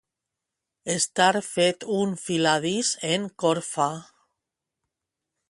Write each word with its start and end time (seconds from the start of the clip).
Estar 0.93 1.41
fet 1.47 1.85
un 1.97 2.15
filadís 2.23 2.91
en 3.11 3.29
corfa. 3.45 3.89